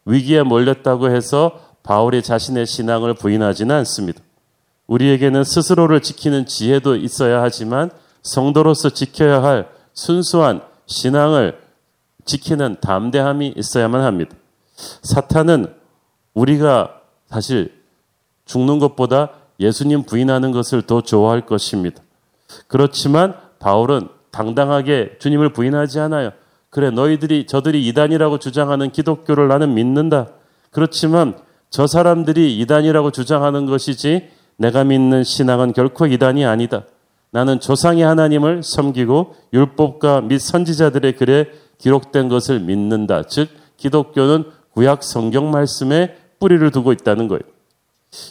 위기에 0.05 0.43
몰렸다고 0.43 1.09
해서 1.09 1.64
바울이 1.85 2.23
자신의 2.23 2.65
신앙을 2.65 3.13
부인하지는 3.13 3.73
않습니다. 3.75 4.19
우리에게는 4.87 5.43
스스로를 5.43 6.01
지키는 6.01 6.47
지혜도 6.47 6.95
있어야 6.95 7.41
하지만 7.41 7.91
성도로서 8.23 8.89
지켜야 8.89 9.43
할 9.43 9.69
순수한 9.93 10.61
신앙을 10.87 11.59
지키는 12.25 12.77
담대함이 12.81 13.53
있어야만 13.55 14.01
합니다. 14.01 14.35
사탄은 15.03 15.67
우리가 16.33 17.01
사실 17.29 17.71
죽는 18.45 18.79
것보다 18.79 19.29
예수님 19.59 20.03
부인하는 20.03 20.51
것을 20.51 20.81
더 20.81 21.01
좋아할 21.01 21.45
것입니다. 21.45 22.01
그렇지만 22.67 23.35
바울은 23.59 24.09
당당하게 24.31 25.17
주님을 25.19 25.53
부인하지 25.53 25.99
않아요. 25.99 26.31
그래, 26.69 26.89
너희들이, 26.89 27.45
저들이 27.47 27.87
이단이라고 27.87 28.39
주장하는 28.39 28.91
기독교를 28.91 29.47
나는 29.47 29.75
믿는다. 29.75 30.27
그렇지만 30.71 31.35
저 31.69 31.87
사람들이 31.87 32.57
이단이라고 32.59 33.11
주장하는 33.11 33.65
것이지 33.65 34.29
내가 34.57 34.83
믿는 34.83 35.23
신앙은 35.23 35.73
결코 35.73 36.05
이단이 36.05 36.45
아니다. 36.45 36.83
나는 37.31 37.59
조상의 37.59 38.03
하나님을 38.03 38.63
섬기고 38.63 39.35
율법과 39.53 40.21
및 40.21 40.39
선지자들의 40.39 41.17
글에 41.17 41.51
기록된 41.77 42.29
것을 42.29 42.61
믿는다. 42.61 43.23
즉 43.23 43.49
기독교는 43.77 44.45
구약 44.71 45.03
성경 45.03 45.51
말씀에 45.51 46.15
뿌리를 46.39 46.69
두고 46.71 46.91
있다는 46.93 47.27
거예요. 47.27 47.41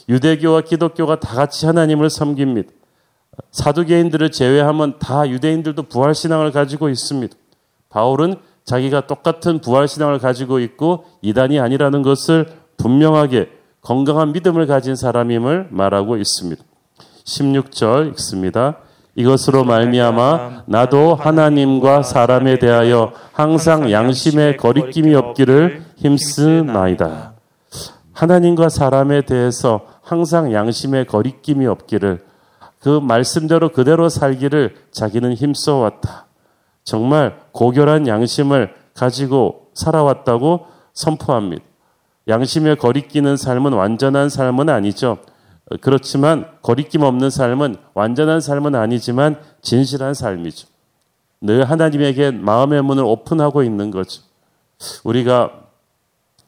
유대교와 0.09 0.62
기독교가 0.62 1.21
다 1.21 1.35
같이 1.35 1.67
하나님을 1.67 2.09
섬깁니다. 2.09 2.71
사두개인들을 3.50 4.31
제외하면 4.31 4.99
다 4.99 5.29
유대인들도 5.29 5.83
부활 5.85 6.14
신앙을 6.14 6.53
가지고 6.53 6.88
있습니다. 6.88 7.37
바울은 7.91 8.37
자기가 8.64 9.07
똑같은 9.07 9.61
부활 9.61 9.88
신앙을 9.88 10.19
가지고 10.19 10.59
있고 10.61 11.05
이단이 11.21 11.61
아니라는 11.61 12.03
것을 12.03 12.47
분명하게 12.76 13.50
건강한 13.81 14.33
믿음을 14.33 14.66
가진 14.66 14.97
사람임을 14.97 15.69
말하고 15.71 16.16
있습니다. 16.16 16.62
16절 17.25 18.11
읽습니다. 18.12 18.78
이것으로 19.16 19.64
말미암아 19.64 20.64
나도 20.66 21.14
하나님과 21.14 22.02
사람에 22.02 22.59
대하여 22.59 23.12
항상 23.33 23.90
양심의 23.90 24.57
거리낌이 24.57 25.14
없기를 25.14 25.85
힘쓰나이다. 25.97 27.35
하나님과 28.12 28.69
사람에 28.69 29.23
대해서 29.23 29.83
항상 30.02 30.52
양심의 30.52 31.07
거리낌이 31.07 31.66
없기를 31.66 32.25
그 32.81 33.00
말씀대로 33.00 33.71
그대로 33.71 34.09
살기를 34.09 34.76
자기는 34.90 35.33
힘써 35.35 35.76
왔다. 35.76 36.26
정말 36.83 37.38
고결한 37.52 38.07
양심을 38.07 38.75
가지고 38.95 39.69
살아왔다고 39.75 40.66
선포합니다. 40.93 41.64
양심에 42.28 42.75
거리끼는 42.76 43.37
삶은 43.37 43.73
완전한 43.73 44.28
삶은 44.28 44.69
아니죠. 44.69 45.19
그렇지만 45.81 46.47
거리낌 46.62 47.02
없는 47.02 47.31
삶은 47.31 47.76
완전한 47.95 48.40
삶은 48.40 48.75
아니지만 48.75 49.40
진실한 49.62 50.14
삶이죠. 50.14 50.69
늘 51.40 51.69
하나님에게 51.69 52.31
마음의 52.31 52.83
문을 52.83 53.04
오픈하고 53.04 53.62
있는 53.62 53.90
거죠. 53.90 54.23
우리가 55.04 55.50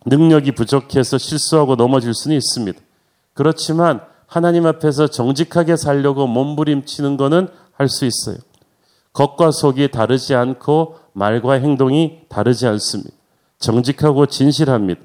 능력이 0.07 0.53
부족해서 0.53 1.19
실수하고 1.19 1.77
넘어질 1.77 2.15
수는 2.15 2.37
있습니다. 2.37 2.79
그렇지만 3.35 4.01
하나님 4.27 4.67
앞에서 4.67 5.09
정직하게 5.09 5.77
살려고 5.77 6.27
몸부림치는 6.27 7.17
거는 7.17 7.49
할 7.73 7.89
수 7.89 8.07
있어요. 8.07 8.39
겉과 9.13 9.51
속이 9.51 9.91
다르지 9.91 10.35
않고 10.35 10.99
말과 11.13 11.55
행동이 11.55 12.21
다르지 12.29 12.67
않습니다. 12.67 13.11
정직하고 13.59 14.27
진실합니다. 14.27 15.01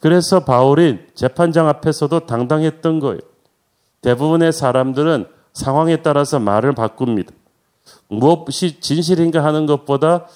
그래서 0.00 0.40
바울이 0.40 0.98
재판장 1.14 1.68
앞에서도 1.68 2.26
당당했던 2.26 3.00
거예요. 3.00 3.20
대부분의 4.02 4.52
사람들은 4.52 5.26
상황에 5.52 6.02
따라서 6.02 6.38
말을 6.38 6.74
바꿉니다. 6.74 7.32
무엇이 8.08 8.80
진실인가 8.80 9.44
하는 9.44 9.66
것보다 9.66 10.26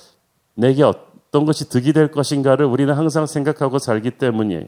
내게 0.54 0.82
어떤 0.82 1.44
것이 1.44 1.68
득이 1.68 1.92
될 1.92 2.10
것인가를 2.10 2.66
우리는 2.66 2.92
항상 2.94 3.26
생각하고 3.26 3.78
살기 3.78 4.12
때문이에요. 4.12 4.64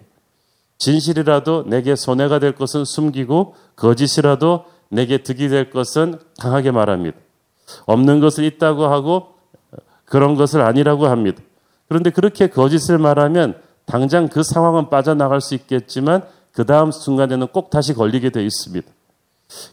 진실이라도 0.78 1.64
내게 1.66 1.96
손해가 1.96 2.38
될 2.38 2.52
것은 2.52 2.84
숨기고 2.84 3.54
거짓이라도 3.76 4.66
내게 4.88 5.22
득이 5.22 5.48
될 5.48 5.70
것은 5.70 6.18
강하게 6.38 6.70
말합니다. 6.70 7.16
없는 7.86 8.20
것을 8.20 8.44
있다고 8.44 8.86
하고 8.86 9.34
그런 10.04 10.34
것을 10.34 10.60
아니라고 10.60 11.06
합니다. 11.06 11.42
그런데 11.88 12.10
그렇게 12.10 12.48
거짓을 12.48 12.98
말하면 12.98 13.60
당장 13.86 14.28
그 14.28 14.42
상황은 14.42 14.90
빠져나갈 14.90 15.40
수 15.40 15.54
있겠지만 15.54 16.22
그 16.52 16.66
다음 16.66 16.90
순간에는 16.90 17.48
꼭 17.48 17.70
다시 17.70 17.94
걸리게 17.94 18.30
되어 18.30 18.42
있습니다. 18.42 18.86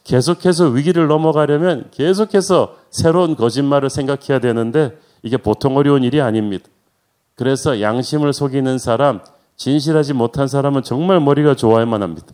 계속해서 0.03 0.67
위기를 0.67 1.07
넘어가려면 1.07 1.89
계속해서 1.91 2.75
새로운 2.91 3.35
거짓말을 3.35 3.89
생각해야 3.89 4.39
되는데 4.39 4.97
이게 5.23 5.37
보통 5.37 5.77
어려운 5.77 6.03
일이 6.03 6.21
아닙니다. 6.21 6.65
그래서 7.35 7.81
양심을 7.81 8.33
속이는 8.33 8.77
사람, 8.77 9.21
진실하지 9.55 10.13
못한 10.13 10.47
사람은 10.47 10.83
정말 10.83 11.19
머리가 11.19 11.55
좋아야만 11.55 12.03
합니다. 12.03 12.27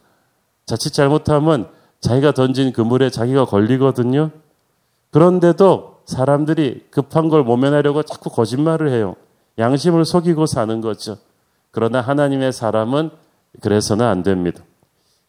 자칫 0.65 0.91
잘못하면 0.91 1.69
자기가 2.01 2.33
던진 2.33 2.73
그물에 2.73 3.09
자기가 3.09 3.45
걸리거든요. 3.45 4.31
그런데도 5.11 6.01
사람들이 6.05 6.87
급한 6.89 7.29
걸 7.29 7.43
모면하려고 7.43 8.03
자꾸 8.03 8.29
거짓말을 8.29 8.89
해요. 8.91 9.15
양심을 9.57 10.05
속이고 10.05 10.45
사는 10.45 10.81
거죠. 10.81 11.17
그러나 11.71 12.01
하나님의 12.01 12.51
사람은 12.51 13.11
그래서는 13.61 14.05
안 14.05 14.23
됩니다. 14.23 14.63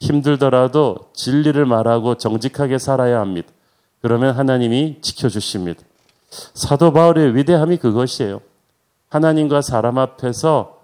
힘들더라도 0.00 1.10
진리를 1.14 1.64
말하고 1.64 2.16
정직하게 2.16 2.78
살아야 2.78 3.20
합니다. 3.20 3.48
그러면 4.00 4.34
하나님이 4.34 4.98
지켜주십니다. 5.02 5.82
사도 6.54 6.92
바울의 6.92 7.34
위대함이 7.36 7.76
그것이에요. 7.76 8.40
하나님과 9.08 9.60
사람 9.62 9.98
앞에서 9.98 10.78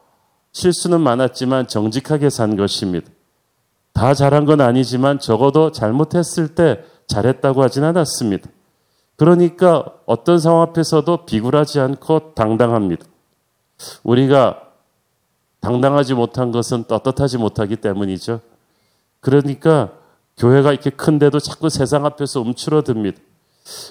실수는 0.53 1.01
많았지만 1.01 1.69
정직하게 1.69 2.31
산 2.31 2.57
것입니다. 2.57 3.09
다 3.93 4.13
잘한 4.13 4.45
건 4.45 4.61
아니지만 4.61 5.19
적어도 5.19 5.73
잘못했을 5.73 6.55
때 6.55 6.83
잘했다고 7.07 7.63
하진 7.63 7.85
않았습니다. 7.85 8.51
그러니까 9.17 9.87
어떤 10.05 10.39
상황 10.39 10.63
앞에서도 10.63 11.25
비굴하지 11.25 11.81
않고 11.81 12.35
당당합니다. 12.35 13.07
우리가 14.03 14.66
당당하지 15.61 16.15
못한 16.15 16.53
것은 16.53 16.85
떳떳하지 16.85 17.39
못하기 17.39 17.77
때문이죠. 17.77 18.41
그러니까 19.21 19.91
교회가 20.37 20.73
이렇게 20.73 20.91
큰데도 20.91 21.41
자꾸 21.41 21.69
세상 21.69 22.05
앞에서 22.05 22.41
움츠러듭니다. 22.41 23.19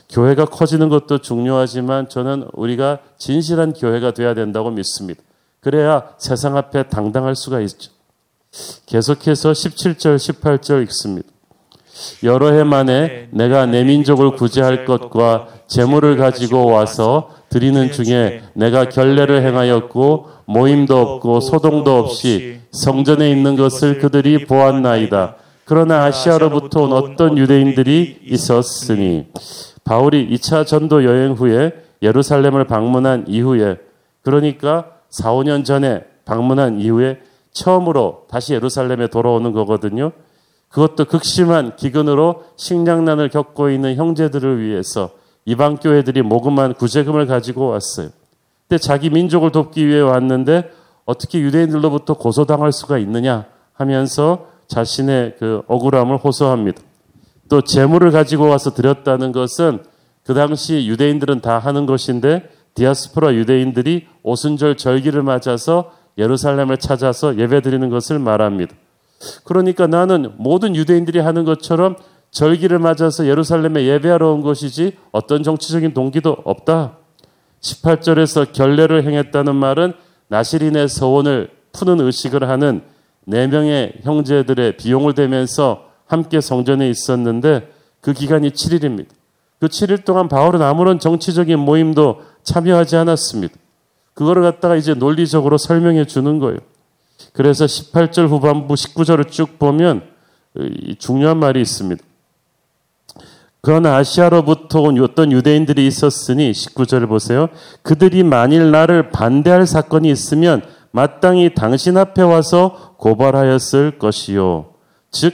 교회가 0.09 0.45
커지는 0.45 0.89
것도 0.89 1.17
중요하지만 1.17 2.07
저는 2.07 2.47
우리가 2.53 2.99
진실한 3.17 3.73
교회가 3.73 4.11
돼야 4.11 4.33
된다고 4.33 4.71
믿습니다. 4.71 5.21
그래야 5.59 6.09
세상 6.17 6.55
앞에 6.55 6.83
당당할 6.83 7.35
수가 7.35 7.59
있죠. 7.61 7.91
계속해서 8.85 9.51
17절, 9.51 10.15
18절 10.15 10.83
읽습니다. 10.83 11.27
여러 12.23 12.51
해 12.51 12.63
만에 12.63 13.29
내가 13.31 13.65
내 13.65 13.83
민족을 13.83 14.31
구제할 14.31 14.85
것과 14.85 15.47
재물을 15.67 16.17
가지고 16.17 16.67
와서 16.67 17.34
드리는 17.55 17.89
중에 17.89 18.43
내가 18.53 18.89
결례를 18.89 19.41
행하였고 19.43 20.27
모임도 20.43 20.97
없고 20.99 21.39
소동도 21.39 21.97
없이 21.97 22.59
성전에 22.71 23.31
있는 23.31 23.55
것을 23.55 23.99
그들이 23.99 24.45
보았나이다. 24.45 25.37
그러나 25.63 26.03
아시아로부터 26.03 26.83
온 26.83 26.91
어떤 26.91 27.37
유대인들이 27.37 28.19
있었으니 28.25 29.27
바울이 29.85 30.29
2차 30.31 30.67
전도 30.67 31.05
여행 31.05 31.31
후에 31.31 31.71
예루살렘을 32.01 32.65
방문한 32.65 33.27
이후에 33.29 33.77
그러니까 34.21 34.87
4, 35.09 35.31
5년 35.31 35.63
전에 35.63 36.03
방문한 36.25 36.81
이후에 36.81 37.19
처음으로 37.53 38.25
다시 38.29 38.53
예루살렘에 38.53 39.07
돌아오는 39.07 39.53
거거든요. 39.53 40.11
그것도 40.67 41.05
극심한 41.05 41.77
기근으로 41.77 42.43
식량난을 42.57 43.29
겪고 43.29 43.69
있는 43.69 43.95
형제들을 43.95 44.61
위해서 44.61 45.11
이방 45.45 45.77
교회들이 45.77 46.21
모금한 46.23 46.73
구제금을 46.73 47.27
가지고 47.27 47.67
왔어요. 47.69 48.09
근데 48.67 48.79
자기 48.81 49.09
민족을 49.09 49.51
돕기 49.51 49.87
위해 49.87 50.01
왔는데 50.01 50.71
어떻게 51.05 51.39
유대인들로부터 51.39 52.15
고소당할 52.15 52.71
수가 52.71 52.97
있느냐 52.97 53.45
하면서 53.73 54.47
자신의 54.67 55.35
그 55.37 55.61
억울함을 55.67 56.17
호소합니다. 56.17 56.81
또 57.47 57.61
재물을 57.61 58.09
가지고 58.11 58.49
와서 58.49 58.73
드렸다는 58.73 59.31
것은 59.31 59.83
그 60.23 60.33
당시 60.33 60.87
유대인들은 60.87 61.41
다 61.41 61.59
하는 61.59 61.85
것인데 61.85 62.49
디아스포라 62.73 63.35
유대인들이 63.35 64.07
오순절 64.23 64.77
절기를 64.77 65.21
맞아서 65.21 65.91
예루살렘을 66.17 66.77
찾아서 66.77 67.37
예배드리는 67.37 67.87
것을 67.89 68.17
말합니다. 68.17 68.75
그러니까 69.43 69.85
나는 69.85 70.33
모든 70.37 70.75
유대인들이 70.75 71.19
하는 71.19 71.45
것처럼 71.45 71.95
절기를 72.35 72.79
맞아서 72.79 73.27
예루살렘에 73.27 73.85
예배하러 73.85 74.33
온 74.33 74.41
것이지 74.41 74.97
어떤 75.13 75.41
정치적인 75.41 75.93
동기도 75.93 76.35
없다. 76.43 76.97
18절에서 77.61 78.51
결례를 78.51 79.05
행했다는 79.05 79.55
말은 79.55 79.93
나시린의 80.27 80.89
서원을 80.89 81.49
푸는 81.71 82.01
의식을 82.01 82.49
하는 82.49 82.81
네 83.25 83.47
명의 83.47 83.93
형제들의 84.03 84.75
비용을 84.75 85.13
대면서 85.13 85.85
함께 86.07 86.41
성전에 86.41 86.89
있었는데 86.89 87.71
그 88.01 88.11
기간이 88.11 88.49
7일입니다. 88.49 89.07
그 89.61 89.67
7일 89.67 90.03
동안 90.03 90.27
바울은 90.27 90.61
아무런 90.61 90.99
정치적인 90.99 91.57
모임도 91.57 92.21
참여하지 92.43 92.97
않았습니다. 92.97 93.55
그거를 94.13 94.41
갖다가 94.43 94.75
이제 94.75 94.93
논리적으로 94.93 95.57
설명해 95.57 96.05
주는 96.05 96.39
거예요. 96.39 96.57
그래서 97.31 97.63
18절 97.63 98.27
후반부 98.27 98.73
19절을 98.73 99.31
쭉 99.31 99.57
보면 99.57 100.03
중요한 100.99 101.37
말이 101.37 101.61
있습니다. 101.61 102.03
그러나 103.65 103.95
아시아로부터 103.95 104.81
온 104.81 105.01
어떤 105.01 105.31
유대인들이 105.31 105.87
있었으니 105.87 106.51
19절을 106.51 107.07
보세요. 107.07 107.49
그들이 107.81 108.21
만일 108.21 108.69
나를 108.69 109.09
반대할 109.09 109.65
사건이 109.65 110.07
있으면 110.11 110.61
마땅히 110.91 111.55
당신 111.55 111.97
앞에 111.97 112.21
와서 112.21 112.93
고발하였을 112.99 113.97
것이요. 113.97 114.67
즉 115.09 115.33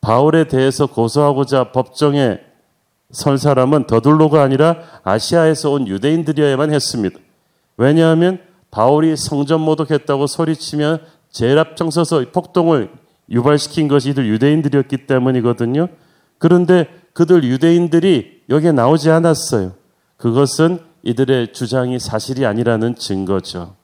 바울에 0.00 0.44
대해서 0.44 0.86
고소하고자 0.86 1.72
법정에 1.72 2.38
설 3.10 3.36
사람은 3.36 3.86
더둘로가 3.86 4.42
아니라 4.42 4.76
아시아에서 5.04 5.72
온 5.72 5.86
유대인들이어야만 5.86 6.72
했습니다. 6.72 7.18
왜냐하면 7.76 8.38
바울이 8.70 9.18
성전 9.18 9.60
모독했다고 9.60 10.26
소리치면 10.26 11.02
제일 11.30 11.58
앞장서서 11.58 12.24
폭동을 12.32 12.88
유발시킨 13.28 13.88
것이 13.88 14.08
이들 14.08 14.26
유대인들이었기 14.28 15.06
때문이거든요. 15.06 15.88
그런데 16.38 16.88
그들 17.12 17.44
유대인들이 17.44 18.42
여기에 18.48 18.72
나오지 18.72 19.10
않았어요. 19.10 19.72
그것은 20.16 20.80
이들의 21.02 21.52
주장이 21.52 21.98
사실이 21.98 22.44
아니라는 22.46 22.96
증거죠. 22.96 23.74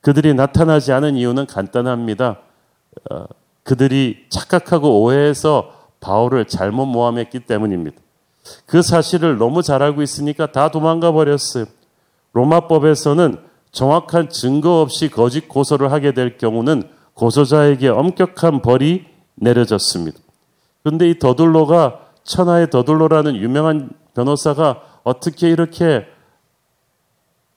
그들이 0.00 0.34
나타나지 0.34 0.92
않은 0.92 1.16
이유는 1.16 1.46
간단합니다. 1.46 2.38
어, 3.10 3.24
그들이 3.62 4.26
착각하고 4.28 5.02
오해해서 5.02 5.72
바울을 6.00 6.44
잘못 6.44 6.86
모함했기 6.86 7.40
때문입니다. 7.40 7.96
그 8.66 8.82
사실을 8.82 9.38
너무 9.38 9.62
잘 9.62 9.82
알고 9.82 10.02
있으니까 10.02 10.52
다 10.52 10.70
도망가 10.70 11.10
버렸어요. 11.10 11.64
로마법에서는 12.32 13.38
정확한 13.72 14.28
증거 14.28 14.80
없이 14.80 15.08
거짓 15.08 15.48
고소를 15.48 15.90
하게 15.90 16.12
될 16.12 16.38
경우는 16.38 16.84
고소자에게 17.14 17.88
엄격한 17.88 18.62
벌이 18.62 19.06
내려졌습니다. 19.34 20.18
그런데 20.86 21.10
이 21.10 21.18
더둘로가 21.18 21.98
천하의 22.22 22.70
더둘로라는 22.70 23.34
유명한 23.34 23.90
변호사가 24.14 24.82
어떻게 25.02 25.50
이렇게 25.50 26.06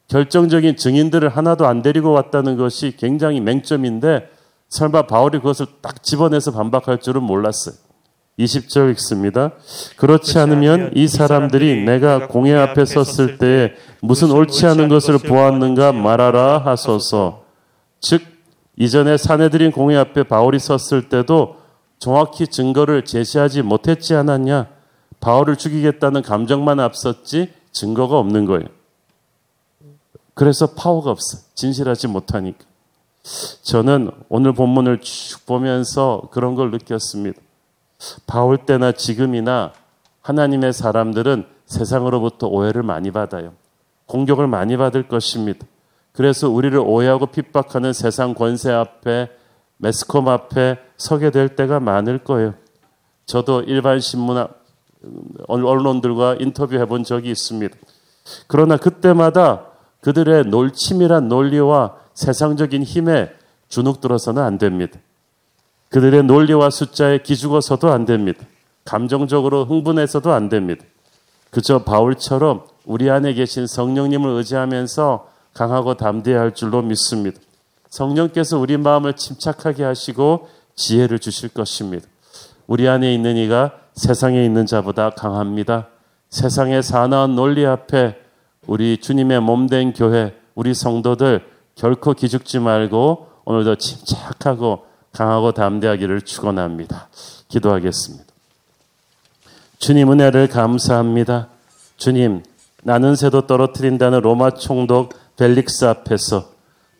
결정적인 0.08 0.78
증인들을 0.78 1.30
하나도 1.30 1.68
안 1.68 1.84
데리고 1.84 2.10
왔다는 2.10 2.58
것이 2.58 2.96
굉장히 2.98 3.40
맹점인데 3.40 4.32
설마 4.70 5.04
바울이 5.04 5.38
그것을 5.38 5.68
딱 5.80 6.02
집어내서 6.02 6.54
반박할 6.54 7.02
줄은 7.02 7.22
몰랐어요. 7.22 7.76
20절 8.40 8.90
읽습니다. 8.94 9.52
그렇지 9.98 10.40
않으면 10.40 10.94
이 10.96 11.08
사람들이 11.08 11.84
내가 11.84 12.30
공회 12.30 12.56
앞에 12.56 12.84
섰을 12.84 13.38
때에 13.38 13.74
무슨 14.02 14.32
옳지 14.32 14.66
않은 14.66 14.90
것을 14.90 15.20
보았는가 15.20 15.92
말하라 15.92 16.64
하소서. 16.66 17.44
즉, 18.02 18.24
이전에 18.76 19.18
사내들인 19.18 19.72
공회 19.72 19.98
앞에 19.98 20.24
바울이 20.24 20.58
섰을 20.58 21.10
때도 21.10 21.60
정확히 22.00 22.48
증거를 22.48 23.06
제시하지 23.06 23.62
못했지 23.62 24.16
않았냐? 24.16 24.68
바울을 25.20 25.58
죽이겠다는 25.58 26.22
감정만 26.22 26.80
앞섰지 26.80 27.54
증거가 27.72 28.18
없는 28.18 28.46
거예요. 28.46 28.68
그래서 30.34 30.68
파워가 30.68 31.12
없어. 31.12 31.40
진실하지 31.56 32.08
못하니까. 32.08 32.64
저는 33.62 34.12
오늘 34.30 34.54
본문을 34.54 35.02
쭉 35.02 35.46
보면서 35.46 36.30
그런 36.32 36.56
걸 36.56 36.72
느꼈습니다. 36.72 37.40
바울 38.26 38.58
때나 38.58 38.94
지금이나 38.94 39.74
하나님의 40.22 40.72
사람들은 40.72 41.46
세상으로부터 41.66 42.48
오해를 42.48 42.82
많이 42.84 43.12
받아요. 43.12 43.54
공격을 44.06 44.48
많이 44.48 44.78
받을 44.78 45.08
것입니다. 45.08 45.68
그래서 46.14 46.50
우리를 46.50 46.78
오해하고 46.80 47.28
핍박하는 47.28 47.92
세상 47.92 48.34
권세 48.34 48.72
앞에 48.72 49.30
매스컴 49.78 50.30
앞에 50.30 50.78
서게 51.00 51.32
될 51.32 51.56
때가 51.56 51.80
많을 51.80 52.20
거예요. 52.20 52.54
저도 53.26 53.62
일반 53.62 54.00
신문 54.00 54.46
언론들과 55.48 56.36
인터뷰해 56.40 56.86
본 56.86 57.04
적이 57.04 57.32
있습니다. 57.32 57.76
그러나 58.48 58.78
그때마다 58.78 59.66
그들의 60.02 60.46
놀침이란 60.46 61.28
논리와 61.28 61.96
세상적인 62.14 62.84
힘에 62.84 63.32
주눅들어서는 63.70 64.44
안 64.44 64.58
됩니다. 64.58 65.00
그들의 65.90 66.24
논리와 66.24 66.70
숫자에 66.70 67.20
기죽어서도 67.20 67.92
안 67.92 68.06
됩니다. 68.06 68.46
감정적으로 68.86 69.66
흥분해서도 69.66 70.32
안 70.32 70.50
됩니다. 70.50 70.84
그저 71.50 71.84
바울처럼 71.84 72.64
우리 72.86 73.10
안에 73.10 73.34
계신 73.34 73.68
성령님을 73.68 74.30
의지하면서 74.32 75.28
강하고 75.54 75.96
담대해야 75.96 76.42
할 76.42 76.54
줄로 76.54 76.82
믿습니다. 76.82 77.40
성령께서 77.90 78.60
우리 78.60 78.78
마음을 78.78 79.14
침착하게 79.16 79.84
하시고 79.84 80.48
지혜를 80.80 81.20
주실 81.20 81.50
것입니다. 81.50 82.08
우리 82.66 82.88
안에 82.88 83.14
있는 83.14 83.36
이가 83.36 83.74
세상에 83.94 84.44
있는 84.44 84.66
자보다 84.66 85.12
강합니다. 85.12 85.88
세상의 86.30 86.82
사나운 86.84 87.36
논리 87.36 87.66
앞에 87.66 88.18
우리 88.66 88.98
주님의 88.98 89.42
몸된 89.42 89.94
교회, 89.94 90.36
우리 90.56 90.74
성도들 90.74 91.46
결코 91.76 92.14
기죽지 92.14 92.60
말고 92.60 93.28
오늘도 93.46 93.76
침착하고 93.76 94.86
강하고 95.12 95.52
담대하기를 95.52 96.22
축원합니다. 96.22 97.10
기도하겠습니다. 97.50 98.26
주님 99.80 100.12
은혜를 100.12 100.48
감사합니다. 100.48 101.48
주님 101.98 102.44
나는 102.84 103.16
새도 103.16 103.48
떨어뜨린다는 103.48 104.22
로마 104.22 104.52
총독 104.52 105.14
벨릭스 105.36 105.86
앞에서 105.86 106.52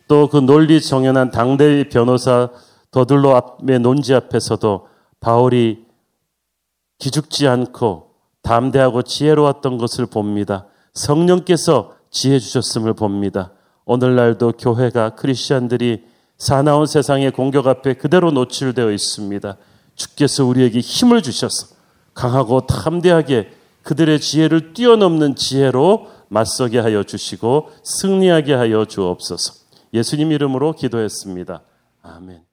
또 0.08 0.28
그 0.28 0.38
논리 0.38 0.80
정연한 0.80 1.30
당대의 1.30 1.88
변호사 1.88 2.48
더들로 2.90 3.36
앞의 3.36 3.80
논지 3.80 4.14
앞에서도 4.14 4.88
바울이 5.20 5.84
기죽지 6.98 7.46
않고 7.46 8.10
담대하고 8.42 9.02
지혜로웠던 9.02 9.78
것을 9.78 10.06
봅니다. 10.06 10.66
성령께서 10.94 11.94
지혜 12.10 12.38
주셨음을 12.38 12.94
봅니다. 12.94 13.52
오늘날도 13.84 14.52
교회가 14.58 15.10
크리스천들이 15.10 16.04
사나운 16.36 16.86
세상의 16.86 17.32
공격 17.32 17.66
앞에 17.66 17.94
그대로 17.94 18.30
노출되어 18.30 18.90
있습니다. 18.90 19.56
주께서 19.94 20.44
우리에게 20.44 20.80
힘을 20.80 21.22
주셔서 21.22 21.74
강하고 22.14 22.66
담대하게 22.66 23.52
그들의 23.82 24.20
지혜를 24.20 24.72
뛰어넘는 24.72 25.36
지혜로 25.36 26.08
맞서게 26.28 26.78
하여 26.78 27.02
주시고 27.02 27.70
승리하게 27.82 28.54
하여 28.54 28.84
주옵소서. 28.84 29.54
예수님 29.92 30.32
이름으로 30.32 30.72
기도했습니다. 30.72 31.62
아멘. 32.02 32.49